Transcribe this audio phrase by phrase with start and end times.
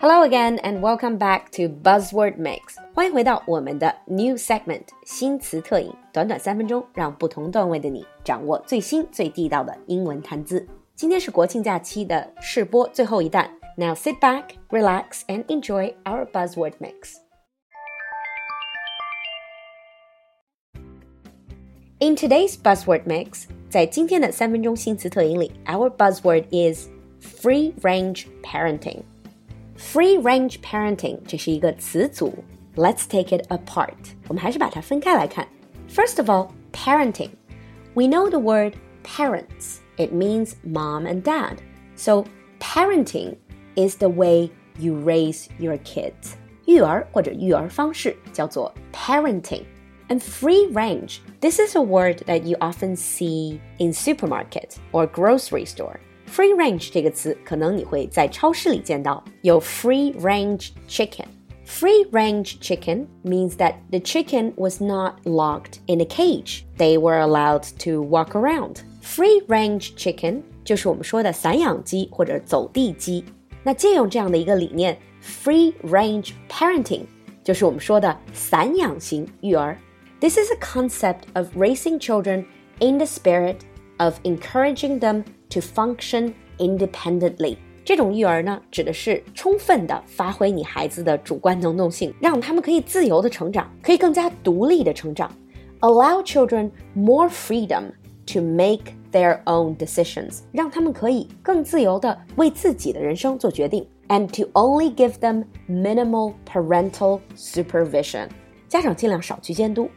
[0.00, 2.76] Hello again and welcome back to Buzzword Mix。
[2.94, 10.66] 欢迎回到我们的 new segment 新词特饮，短短三分钟，让不同段位的你掌握最新最地道的英文谈资。
[10.94, 13.50] 今天是国庆假期的试播最后一弹。
[13.76, 17.16] Now sit back, relax, and enjoy our Buzzword Mix.
[21.98, 26.88] In today's Buzzword Mix，在今天的三分钟新词特饮里，our buzzword is
[27.20, 29.00] free range parenting。
[29.80, 32.44] Free range parenting 这是一个词组。
[32.76, 33.94] Let's take it apart.
[34.28, 35.46] 我们还是把它分开来看。
[35.88, 37.30] First of all, parenting.
[37.94, 39.78] We know the word parents.
[39.96, 41.58] It means mom and dad.
[41.96, 42.26] So
[42.60, 43.36] parenting
[43.76, 46.34] is the way you raise your kids.
[46.66, 49.62] 育儿或者育儿方式叫做 parenting.
[50.08, 55.64] And free range, this is a word that you often see in supermarket or grocery
[55.64, 55.98] store.
[56.30, 65.78] Free range 这个词可能你会在超市里见到，有 free range chicken。Free range chicken means that the chicken was not locked
[65.86, 66.62] in a cage.
[66.78, 68.76] They were allowed to walk around.
[69.02, 73.24] Free range chicken 就是我们说的散养鸡或者走地鸡。
[73.62, 77.02] 那借用这样的一个理念，free range parenting
[77.42, 79.76] 就是我们说的散养型育儿。
[80.20, 82.44] This is a concept of raising children
[82.78, 83.56] in the spirit
[83.98, 87.56] of encouraging them to function independently。
[87.84, 95.30] 这种育儿呢，指的是充分的发挥你孩子的主观能动性，让他们可以自由的成长，可以更加独立的成长。
[95.80, 97.92] Allow children more freedom
[98.26, 103.86] to make their own decisions，让他们可以更自由的为自己的人生做决定。
[104.08, 108.28] And to only give them minimal parental supervision，
[108.68, 109.88] 家长尽量少去监督。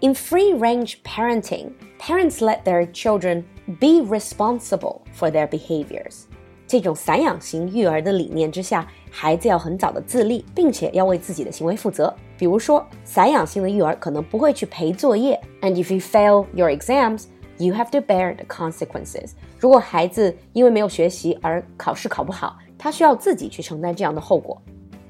[0.00, 3.44] In free range parenting, parents let their children
[3.80, 6.24] be responsible for their behaviors.
[6.66, 12.14] 这种散养型育儿的理念之下，孩子要很早的自立，并且要为自己的行为负责。
[12.36, 17.24] 比如说，散养型的育儿可能不会去陪作业，and if you fail your exams,
[17.56, 19.30] you have to bear the consequences.
[19.58, 24.60] 如果孩子因为没有学习而考试考不好，他需要自己去承担这样的后果。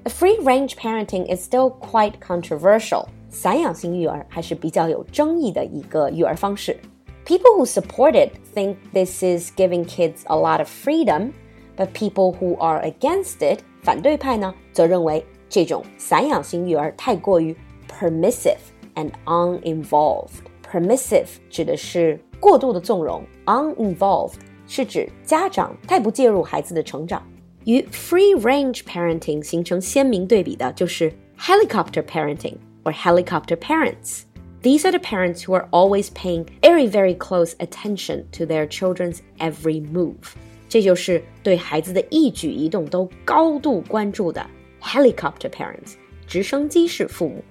[0.04, 3.04] Free range parenting is still quite controversial.
[3.28, 6.78] 散养型育儿还是比较有争议的一个育儿方式。
[7.25, 11.32] People who support it think this is giving kids a lot of freedom,
[11.76, 17.54] but people who are against it，反对派呢，则认为这种散养型育儿太过于
[17.88, 18.59] permissive
[18.94, 24.34] and uninvolved。Permissive 指的是过度的纵容，uninvolved
[24.66, 27.22] 是指家长太不介入孩子的成长。
[27.65, 34.25] 与 free range parenting 形成鲜明对比的就是 helicopter parenting。or helicopter parents.
[34.62, 39.21] These are the parents who are always paying very, very close attention to their children's
[39.38, 40.34] every move.
[40.69, 44.44] 这就是对孩子的一举一动都高度关注的
[44.82, 45.94] helicopter parents，
[46.26, 47.43] 直升机式父母。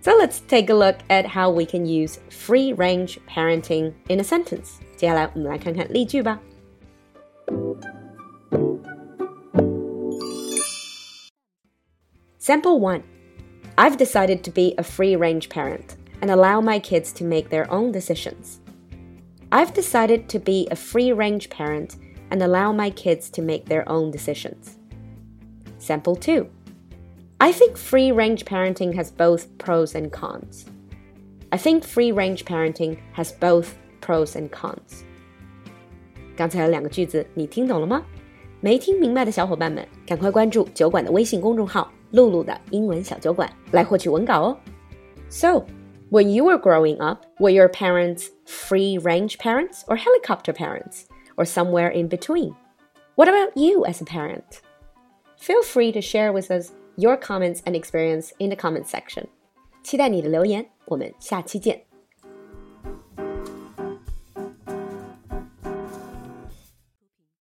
[0.00, 4.22] So let's take a look at how we can use free range parenting in a
[4.22, 4.76] sentence.
[4.96, 6.40] 接下来我们来看看例句吧。
[12.40, 13.02] Sample one.
[13.76, 17.70] I've decided to be a free range parent and allow my kids to make their
[17.70, 18.60] own decisions.
[19.50, 21.96] I've decided to be a free range parent
[22.30, 24.76] and allow my kids to make their own decisions.
[25.78, 26.46] Sample 2.
[27.40, 30.66] I think free range parenting has both pros and cons.
[31.50, 35.04] I think free range parenting has both pros and cons.
[36.36, 38.02] 刚才有两个句子，你听懂了吗？
[38.60, 44.56] 没听明白的小伙伴们，赶快关注酒馆的微信公众号露露的英文小酒馆来获取文稿哦。
[45.30, 45.64] So,
[46.12, 51.44] when you were growing up, were your parents free range parents or helicopter parents, or
[51.44, 52.56] somewhere in between?
[53.14, 54.62] What about you as a parent?
[55.38, 59.28] Feel free to share with us your comments and experience in the comments section.
[59.82, 61.82] 期待你的留言，我们下期见。